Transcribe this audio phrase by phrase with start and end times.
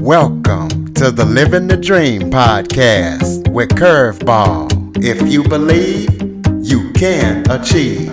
[0.00, 4.96] Welcome to the Living the Dream podcast with Curveball.
[5.02, 6.10] If you believe,
[6.64, 8.12] you can achieve.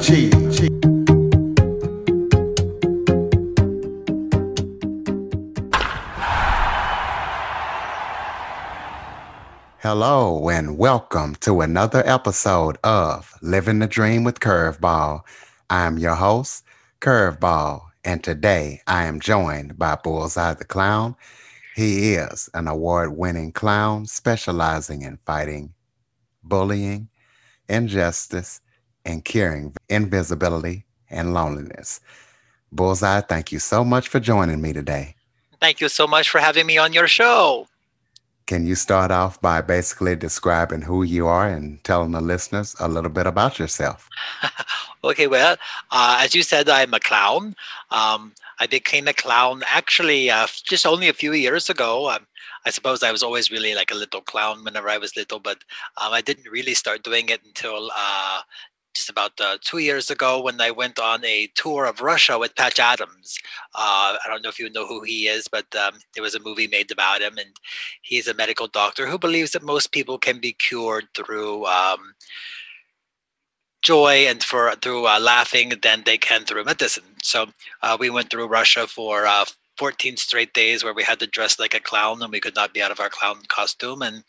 [9.82, 15.22] Hello, and welcome to another episode of Living the Dream with Curveball.
[15.70, 16.64] I'm your host,
[17.02, 21.16] Curveball, and today I am joined by Bullseye the Clown.
[21.80, 25.74] He is an award winning clown specializing in fighting
[26.44, 27.08] bullying,
[27.70, 28.60] injustice,
[29.06, 32.02] and curing invisibility and loneliness.
[32.70, 35.16] Bullseye, thank you so much for joining me today.
[35.62, 37.69] Thank you so much for having me on your show.
[38.50, 42.88] Can you start off by basically describing who you are and telling the listeners a
[42.88, 44.10] little bit about yourself?
[45.04, 45.56] okay, well,
[45.92, 47.56] uh, as you said, I'm a clown.
[47.92, 52.10] Um, I became a clown actually uh, just only a few years ago.
[52.10, 52.26] Um,
[52.66, 55.60] I suppose I was always really like a little clown whenever I was little, but
[55.98, 58.42] um, I didn't really start doing it until uh,
[59.00, 62.56] just about uh, two years ago when I went on a tour of Russia with
[62.58, 63.40] Patch Adams.
[63.74, 66.42] Uh, I don't know if you know who he is, but um, there was a
[66.42, 67.50] movie made about him, and
[68.02, 71.66] he's a medical doctor who believes that most people can be cured through.
[71.66, 72.14] Um,
[73.82, 77.16] joy and for through uh, laughing than they can through medicine.
[77.24, 77.48] So
[77.82, 79.46] uh, we went through Russia for uh,
[79.78, 82.74] 14 straight days where we had to dress like a clown and we could not
[82.74, 84.02] be out of our clown costume.
[84.02, 84.26] And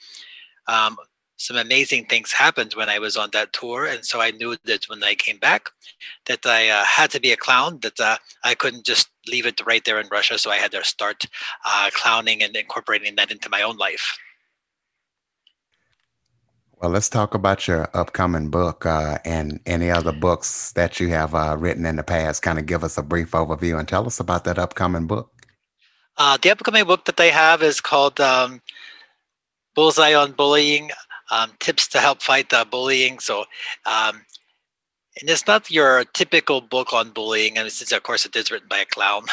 [0.68, 0.96] um,
[1.41, 4.84] some amazing things happened when I was on that tour, and so I knew that
[4.91, 5.70] when I came back,
[6.27, 7.78] that I uh, had to be a clown.
[7.80, 10.84] That uh, I couldn't just leave it right there in Russia, so I had to
[10.84, 11.24] start
[11.64, 14.19] uh, clowning and incorporating that into my own life.
[16.77, 21.34] Well, let's talk about your upcoming book uh, and any other books that you have
[21.34, 22.42] uh, written in the past.
[22.42, 25.32] Kind of give us a brief overview and tell us about that upcoming book.
[26.19, 28.60] Uh, the upcoming book that I have is called um,
[29.75, 30.91] Bullseye on Bullying
[31.30, 33.18] um, tips to help fight uh, bullying.
[33.18, 33.44] So,
[33.86, 34.22] um,
[35.20, 38.68] and it's not your typical book on bullying, and since of course it is written
[38.68, 39.24] by a clown,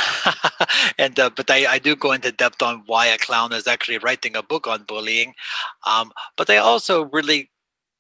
[0.98, 4.00] and uh, but I, I do go into depth on why a clown is actually
[4.00, 5.34] writing a book on bullying,
[5.86, 7.52] um, but I also really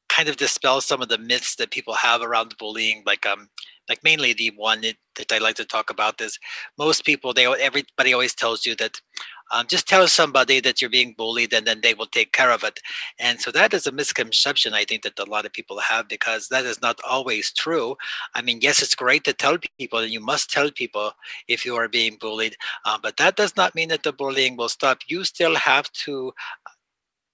[0.09, 3.47] kind of dispel some of the myths that people have around bullying, like um,
[3.89, 6.39] like mainly the one that, that I like to talk about is
[6.77, 8.99] most people they everybody always tells you that
[9.51, 12.63] um, just tell somebody that you're being bullied and then they will take care of
[12.63, 12.79] it.
[13.19, 16.47] And so that is a misconception I think that a lot of people have because
[16.49, 17.95] that is not always true.
[18.33, 21.13] I mean, yes, it's great to tell people and you must tell people
[21.47, 22.55] if you are being bullied,
[22.85, 24.99] uh, but that does not mean that the bullying will stop.
[25.07, 26.33] You still have to
[26.65, 26.71] uh,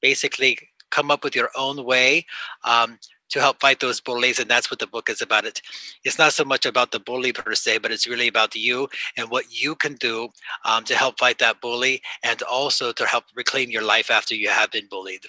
[0.02, 0.58] basically
[0.92, 2.26] come up with your own way
[2.64, 3.00] um,
[3.34, 5.60] to help fight those bullies and that's what the book is about it
[6.04, 9.30] it's not so much about the bully per se but it's really about you and
[9.30, 10.30] what you can do
[10.66, 14.50] um, to help fight that bully and also to help reclaim your life after you
[14.50, 15.26] have been bullied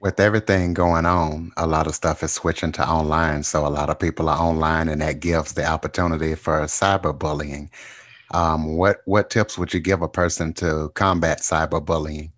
[0.00, 3.42] with everything going on, a lot of stuff is switching to online.
[3.42, 7.68] So a lot of people are online, and that gives the opportunity for cyberbullying.
[8.32, 12.30] Um, what what tips would you give a person to combat cyberbullying?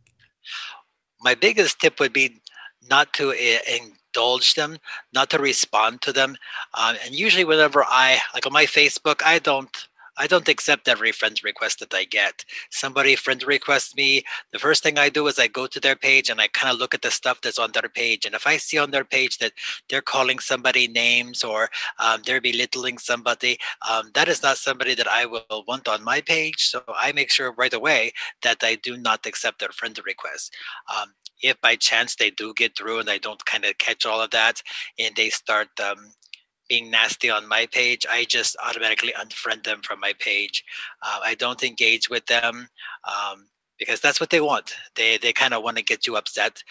[1.21, 2.42] My biggest tip would be
[2.89, 3.33] not to
[3.73, 4.79] indulge them,
[5.13, 6.37] not to respond to them.
[6.75, 9.89] Um, and usually, whenever I like on my Facebook, I don't
[10.19, 12.45] I don't accept every friend request that I get.
[12.71, 14.23] Somebody friend requests me.
[14.53, 16.79] The first thing I do is I go to their page and I kind of
[16.79, 18.27] look at the stuff that's on their page.
[18.27, 19.53] And if I see on their page that
[19.89, 23.59] they're calling somebody names or um, they're belittling somebody,
[23.89, 26.65] um, that is not somebody that I will want on my page.
[26.65, 28.13] So I make sure right away
[28.43, 30.55] that I do not accept their friend request.
[30.95, 34.21] Um, if by chance they do get through and I don't kind of catch all
[34.21, 34.63] of that
[34.99, 36.13] and they start um,
[36.73, 40.65] being nasty on my page, I just automatically unfriend them from my page.
[41.03, 42.67] Uh, I don't engage with them
[43.05, 43.47] um,
[43.79, 44.75] because that's what they want.
[44.95, 46.63] They they kind of want to get you upset,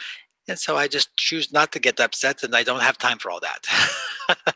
[0.47, 3.29] and so I just choose not to get upset, and I don't have time for
[3.29, 4.56] all that.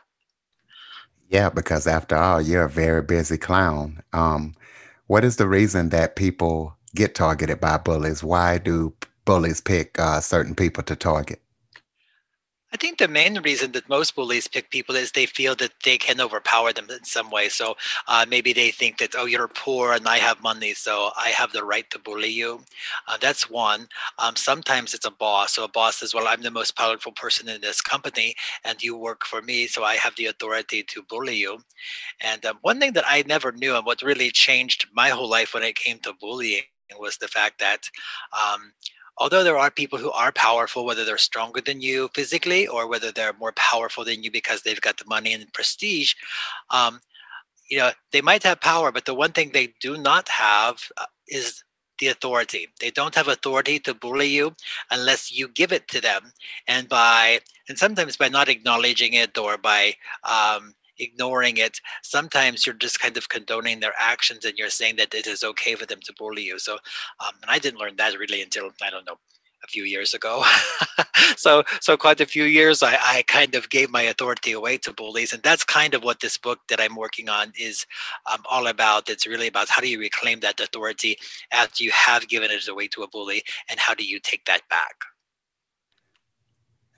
[1.28, 4.02] yeah, because after all, you're a very busy clown.
[4.12, 4.56] Um,
[5.06, 8.24] what is the reason that people get targeted by bullies?
[8.24, 8.94] Why do
[9.24, 11.40] bullies pick uh, certain people to target?
[12.76, 15.96] I think the main reason that most bullies pick people is they feel that they
[15.96, 17.48] can overpower them in some way.
[17.48, 17.74] So
[18.06, 21.52] uh, maybe they think that, oh, you're poor and I have money, so I have
[21.52, 22.60] the right to bully you.
[23.08, 23.88] Uh, that's one.
[24.18, 25.54] Um, sometimes it's a boss.
[25.54, 28.94] So a boss says, well, I'm the most powerful person in this company and you
[28.94, 31.60] work for me, so I have the authority to bully you.
[32.20, 35.54] And um, one thing that I never knew and what really changed my whole life
[35.54, 36.64] when it came to bullying
[36.98, 37.88] was the fact that
[38.32, 38.72] um,
[39.18, 43.10] although there are people who are powerful, whether they're stronger than you physically or whether
[43.12, 46.14] they're more powerful than you because they've got the money and prestige,
[46.70, 47.00] um,
[47.68, 51.06] you know, they might have power, but the one thing they do not have uh,
[51.28, 51.64] is
[51.98, 52.68] the authority.
[52.80, 54.54] They don't have authority to bully you
[54.90, 56.32] unless you give it to them.
[56.68, 62.74] And by and sometimes by not acknowledging it or by um, ignoring it, sometimes you're
[62.74, 66.00] just kind of condoning their actions and you're saying that it is okay for them
[66.04, 66.58] to bully you.
[66.58, 69.18] So, um, and I didn't learn that really until I don't know
[69.64, 70.44] a few years ago.
[71.36, 74.92] so, so quite a few years, I, I kind of gave my authority away to
[74.92, 77.86] bullies, and that's kind of what this book that I'm working on is
[78.30, 79.08] um, all about.
[79.08, 81.18] It's really about how do you reclaim that authority
[81.52, 84.62] after you have given it away to a bully, and how do you take that
[84.68, 84.94] back.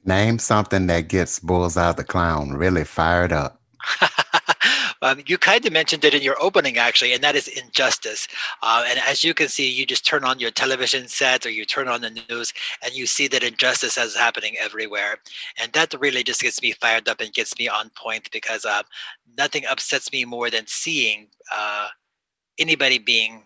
[0.05, 3.61] Name something that gets Bullseye the Clown really fired up.
[5.03, 8.29] um, you kind of mentioned it in your opening, actually, and that is injustice.
[8.63, 11.65] Uh, and as you can see, you just turn on your television set or you
[11.65, 12.53] turn on the news,
[12.83, 15.19] and you see that injustice is happening everywhere.
[15.61, 18.83] And that really just gets me fired up and gets me on point because uh,
[19.37, 21.89] nothing upsets me more than seeing uh,
[22.59, 23.45] anybody being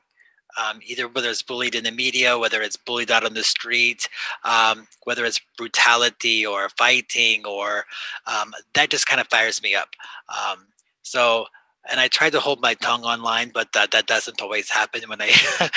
[0.58, 4.08] um, either whether it's bullied in the media, whether it's bullied out on the street,
[4.44, 7.84] um, whether it's brutality or fighting, or
[8.26, 9.90] um, that just kind of fires me up.
[10.28, 10.66] Um,
[11.02, 11.46] so,
[11.90, 15.20] and I try to hold my tongue online, but that, that doesn't always happen when
[15.20, 15.32] I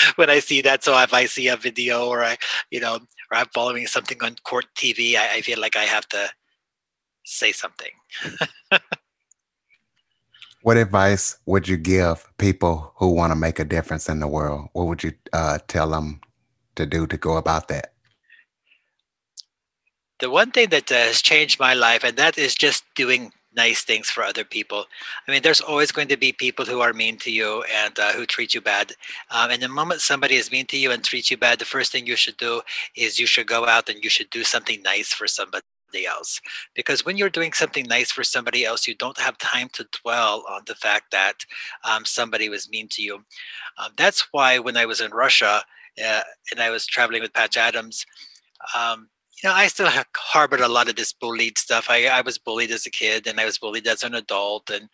[0.16, 0.84] when I see that.
[0.84, 2.38] So if I see a video or I,
[2.70, 6.08] you know, or I'm following something on court TV, I, I feel like I have
[6.10, 6.30] to
[7.24, 7.92] say something.
[10.66, 14.68] what advice would you give people who want to make a difference in the world?
[14.74, 16.22] What would you uh, tell them
[16.74, 17.94] to do to go about that?
[20.20, 23.84] The one thing that uh, has changed my life, and that is just doing nice
[23.84, 24.86] things for other people.
[25.28, 28.14] I mean, there's always going to be people who are mean to you and uh,
[28.14, 28.92] who treat you bad.
[29.30, 31.92] Um, and the moment somebody is mean to you and treats you bad, the first
[31.92, 32.64] thing you should do
[32.98, 35.62] is you should go out and you should do something nice for somebody
[36.06, 36.42] else
[36.74, 40.44] because when you're doing something nice for somebody else you don't have time to dwell
[40.50, 41.46] on the fact that
[41.86, 43.16] um, somebody was mean to you
[43.78, 45.64] um, that's why when i was in russia
[46.06, 46.22] uh,
[46.52, 48.06] and i was traveling with patch adams
[48.76, 49.08] um,
[49.44, 51.88] you know, I still harbored a lot of this bullied stuff.
[51.90, 54.70] I, I was bullied as a kid and I was bullied as an adult.
[54.70, 54.88] And,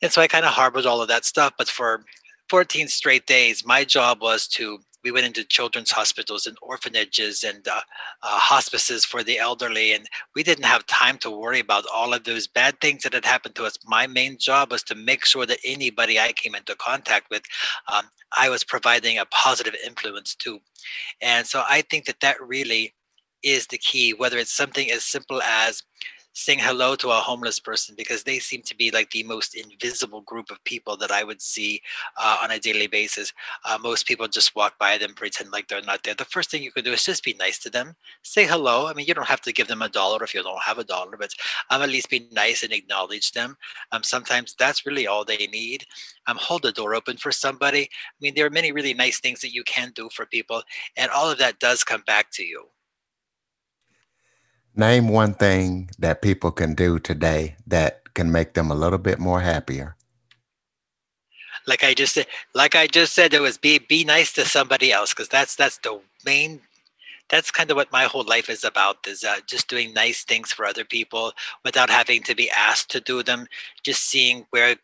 [0.00, 1.52] and so I kind of harbored all of that stuff.
[1.58, 2.04] But for
[2.48, 7.68] 14 straight days, my job was to, we went into children's hospitals and orphanages and
[7.68, 7.80] uh,
[8.24, 9.92] uh, hospices for the elderly.
[9.92, 10.04] And
[10.34, 13.54] we didn't have time to worry about all of those bad things that had happened
[13.54, 13.78] to us.
[13.86, 17.42] My main job was to make sure that anybody I came into contact with,
[17.86, 18.06] um,
[18.36, 20.58] I was providing a positive influence to.
[21.22, 22.92] And so I think that that really
[23.44, 25.84] is the key, whether it's something as simple as
[26.36, 30.20] saying hello to a homeless person because they seem to be like the most invisible
[30.20, 31.80] group of people that I would see
[32.18, 33.32] uh, on a daily basis.
[33.64, 36.14] Uh, most people just walk by them, pretend like they're not there.
[36.14, 38.86] The first thing you can do is just be nice to them, say hello.
[38.86, 40.84] I mean, you don't have to give them a dollar if you don't have a
[40.84, 41.30] dollar, but
[41.70, 43.56] um, at least be nice and acknowledge them.
[43.92, 45.86] Um, sometimes that's really all they need.
[46.26, 47.84] Um, hold the door open for somebody.
[47.84, 50.62] I mean, there are many really nice things that you can do for people,
[50.98, 52.66] and all of that does come back to you.
[54.78, 59.18] Name one thing that people can do today that can make them a little bit
[59.18, 59.96] more happier.
[61.66, 64.92] Like I just said, like I just said, it was be be nice to somebody
[64.92, 66.60] else because that's that's the main.
[67.30, 70.52] That's kind of what my whole life is about: is uh, just doing nice things
[70.52, 71.32] for other people
[71.64, 73.46] without having to be asked to do them.
[73.82, 74.76] Just seeing where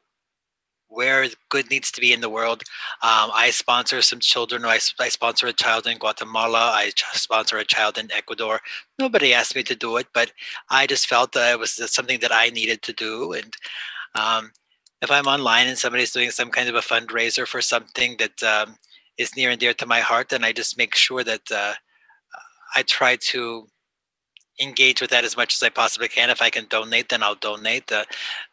[0.93, 2.63] where good needs to be in the world.
[3.03, 4.65] Um, I sponsor some children.
[4.65, 6.71] I, I sponsor a child in Guatemala.
[6.75, 8.61] I sponsor a child in Ecuador.
[8.99, 10.33] Nobody asked me to do it, but
[10.71, 13.33] I just felt that it was something that I needed to do.
[13.33, 13.55] And
[14.15, 14.53] um,
[15.01, 18.77] if I'm online and somebody's doing some kind of a fundraiser for something that um,
[19.19, 21.75] is near and dear to my heart, then I just make sure that uh,
[22.77, 23.67] I try to
[24.61, 26.31] engage with that as much as I possibly can.
[26.31, 27.91] If I can donate, then I'll donate.
[27.91, 28.05] Uh,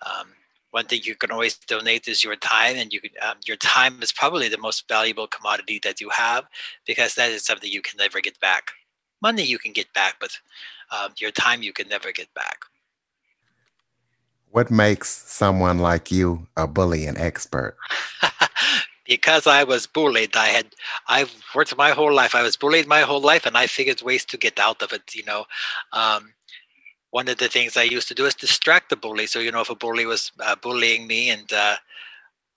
[0.05, 0.27] um,
[0.71, 4.11] one thing you can always donate is your time and you um, your time is
[4.11, 6.45] probably the most valuable commodity that you have
[6.85, 8.71] because that is something you can never get back.
[9.21, 10.31] Money you can get back but
[10.91, 12.59] um, your time you can never get back.
[14.51, 17.77] What makes someone like you a bullying expert?
[19.05, 20.67] Because i was bullied i had
[21.07, 24.23] i've worked my whole life i was bullied my whole life and i figured ways
[24.25, 25.45] to get out of it you know?
[25.93, 26.33] Um,
[27.11, 29.27] one of the things I used to do is distract the bully.
[29.27, 31.77] So, you know, if a bully was uh, bullying me, and uh,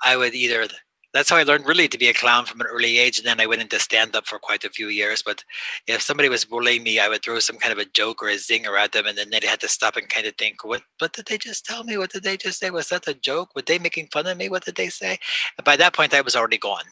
[0.05, 0.67] I would either,
[1.15, 3.19] that's how I learned really to be a clown from an early age.
[3.19, 5.23] And then I went into stand up for quite a few years.
[5.25, 5.45] But
[5.87, 8.35] if somebody was bullying me, I would throw some kind of a joke or a
[8.37, 9.07] zinger at them.
[9.07, 11.65] And then they had to stop and kind of think, what, what did they just
[11.67, 11.97] tell me?
[11.99, 12.71] What did they just say?
[12.71, 13.55] Was that a joke?
[13.55, 14.49] Were they making fun of me?
[14.49, 15.19] What did they say?
[15.59, 16.85] And by that point, I was already gone.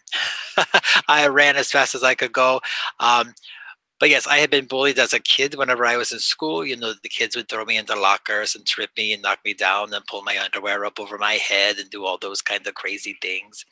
[1.09, 2.61] I ran as fast as I could go.
[3.01, 3.35] Um,
[4.01, 6.65] but yes, I had been bullied as a kid whenever I was in school.
[6.65, 9.53] You know, the kids would throw me into lockers and trip me and knock me
[9.53, 12.75] down and pull my underwear up over my head and do all those kind of
[12.75, 13.67] crazy things.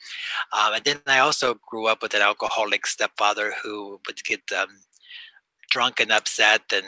[0.53, 4.69] Um, and then I also grew up with an alcoholic stepfather who would get um,
[5.71, 6.61] drunk and upset.
[6.75, 6.85] And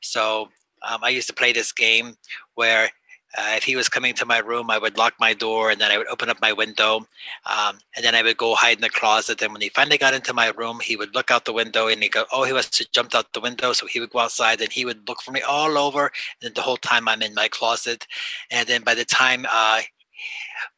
[0.00, 0.48] so
[0.82, 2.16] um, I used to play this game
[2.54, 2.90] where
[3.36, 5.90] uh, if he was coming to my room, I would lock my door and then
[5.90, 7.06] I would open up my window.
[7.44, 9.42] Um, and then I would go hide in the closet.
[9.42, 12.02] And when he finally got into my room, he would look out the window and
[12.02, 13.72] he'd go, Oh, he must have jumped out the window.
[13.72, 16.12] So he would go outside and he would look for me all over.
[16.42, 18.06] And the whole time I'm in my closet.
[18.50, 19.82] And then by the time, uh,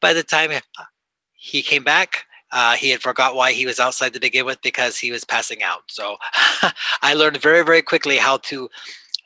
[0.01, 0.51] by the time
[1.35, 4.97] he came back, uh, he had forgot why he was outside to begin with because
[4.97, 5.83] he was passing out.
[5.89, 6.17] So
[7.03, 8.69] I learned very, very quickly how to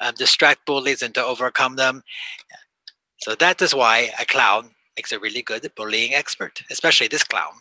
[0.01, 2.03] uh, distract bullies and to overcome them.
[3.23, 7.53] So that is why a clown makes a really good bullying expert, especially this clown.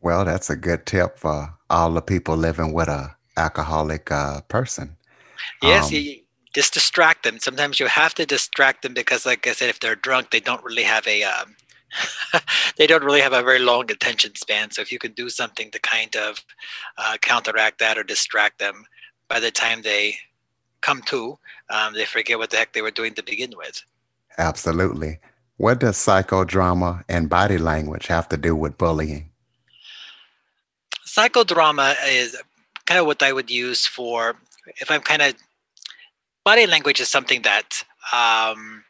[0.00, 4.96] Well, that's a good tip for all the people living with a alcoholic uh, person.
[5.62, 7.38] Yes, um, you, just distract them.
[7.38, 10.64] Sometimes you have to distract them because, like I said, if they're drunk, they don't
[10.64, 11.54] really have a um,
[12.76, 14.72] they don't really have a very long attention span.
[14.72, 16.44] So if you can do something to kind of
[16.98, 18.86] uh, counteract that or distract them,
[19.28, 20.16] by the time they
[20.82, 21.38] come to,
[21.70, 23.82] um, they forget what the heck they were doing to begin with.
[24.38, 25.18] Absolutely.
[25.56, 29.30] What does psychodrama and body language have to do with bullying?
[31.06, 32.36] Psychodrama is
[32.86, 34.36] kind of what I would use for
[34.80, 35.34] if I'm kind of
[36.44, 38.84] body language is something that um,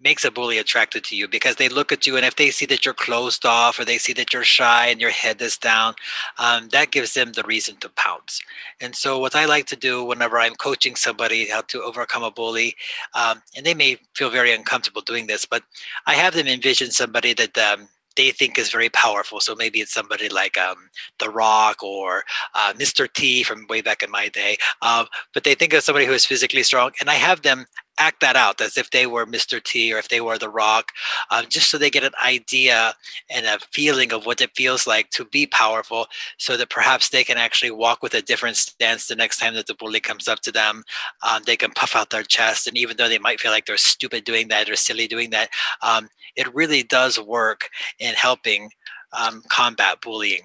[0.00, 2.66] makes a bully attracted to you because they look at you and if they see
[2.66, 5.94] that you're closed off or they see that you're shy and your head is down
[6.38, 8.40] um, that gives them the reason to pounce
[8.80, 12.30] and so what i like to do whenever i'm coaching somebody how to overcome a
[12.30, 12.74] bully
[13.14, 15.62] um, and they may feel very uncomfortable doing this but
[16.06, 17.88] i have them envision somebody that um,
[18.18, 19.38] they think is very powerful.
[19.40, 20.90] So maybe it's somebody like um,
[21.20, 23.10] The Rock or uh, Mr.
[23.10, 24.56] T from way back in my day.
[24.82, 27.66] Um, but they think of somebody who is physically strong, and I have them
[27.98, 29.62] act that out as if they were Mr.
[29.62, 30.92] T or if they were The Rock,
[31.30, 32.94] um, just so they get an idea
[33.30, 36.06] and a feeling of what it feels like to be powerful,
[36.38, 39.66] so that perhaps they can actually walk with a different stance the next time that
[39.66, 40.84] the bully comes up to them.
[41.28, 43.76] Um, they can puff out their chest, and even though they might feel like they're
[43.76, 45.50] stupid doing that or silly doing that,
[45.82, 48.70] um, it really does work in helping
[49.12, 50.42] um, combat bullying.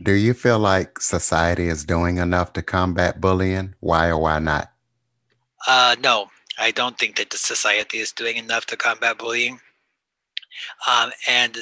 [0.00, 3.74] Do you feel like society is doing enough to combat bullying?
[3.80, 4.70] Why or why not?
[5.66, 9.60] Uh, no, I don't think that the society is doing enough to combat bullying.
[10.90, 11.56] Um, and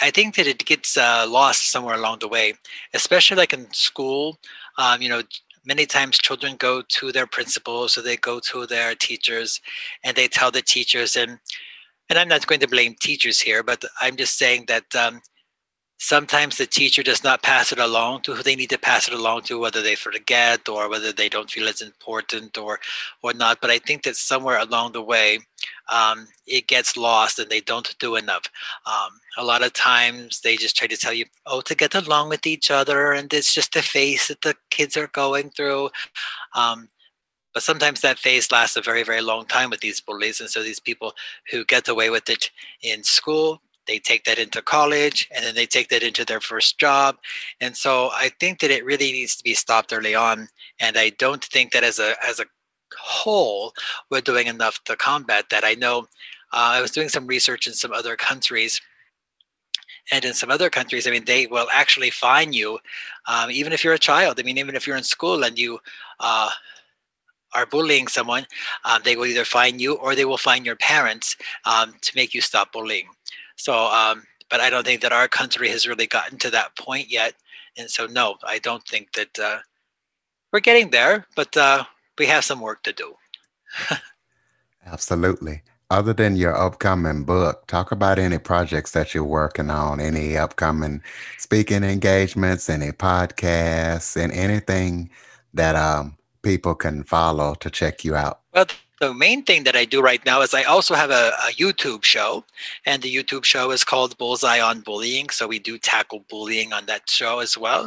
[0.00, 2.54] I think that it gets uh, lost somewhere along the way,
[2.94, 4.38] especially like in school.
[4.78, 5.22] Um, you know,
[5.66, 9.60] many times children go to their principals or they go to their teachers
[10.04, 11.38] and they tell the teachers and
[12.08, 15.20] and i'm not going to blame teachers here but i'm just saying that um,
[15.98, 19.14] sometimes the teacher does not pass it along to who they need to pass it
[19.14, 22.78] along to whether they forget or whether they don't feel it's important or
[23.22, 23.60] or not.
[23.60, 25.38] But i think that somewhere along the way
[25.90, 28.44] um, it gets lost and they don't do enough.
[28.86, 32.28] Um, a lot of times they just try to tell you oh to get along
[32.28, 35.90] with each other and it's just the phase that the kids are going through.
[36.54, 36.88] Um,
[37.54, 40.40] but sometimes that phase lasts a very very long time with these bullies.
[40.40, 41.14] And so these people
[41.50, 42.50] who get away with it
[42.82, 46.78] in school they take that into college and then they take that into their first
[46.78, 47.16] job.
[47.60, 50.48] And so i think that it really needs to be stopped early on
[50.80, 52.46] and i don't think that as a as a
[52.98, 53.72] whole
[54.10, 55.64] we're doing enough to combat that.
[55.64, 56.00] I know
[56.52, 58.80] uh, i was doing some research in some other countries
[60.12, 62.78] and in some other countries i mean they will actually fine you
[63.28, 64.38] um, even if you're a child.
[64.38, 65.78] I mean even if you're in school and you
[66.20, 66.50] uh,
[67.54, 68.46] are bullying someone
[68.84, 72.34] um, they will either fine you or they will fine your parents um, to make
[72.34, 73.08] you stop bullying
[73.56, 77.10] so, um, but I don't think that our country has really gotten to that point
[77.10, 77.34] yet.
[77.76, 79.58] And so, no, I don't think that uh,
[80.52, 81.84] we're getting there, but uh,
[82.18, 83.14] we have some work to do.
[84.86, 85.62] Absolutely.
[85.90, 91.00] Other than your upcoming book, talk about any projects that you're working on, any upcoming
[91.38, 95.10] speaking engagements, any podcasts, and anything
[95.54, 98.40] that um, people can follow to check you out.
[98.52, 98.66] Well,
[99.00, 102.04] the main thing that I do right now is I also have a, a, YouTube
[102.04, 102.44] show,
[102.86, 105.28] and the YouTube show is called Bullseye on Bullying.
[105.30, 107.84] So we do tackle bullying on that show as well.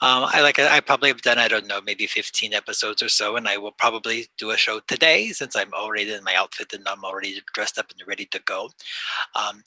[0.00, 3.36] Um, I like I probably have done I don't know maybe 15 episodes or so,
[3.36, 6.86] and I will probably do a show today since I'm already in my outfit and
[6.86, 8.70] I'm already dressed up and ready to go.
[9.34, 9.62] Um,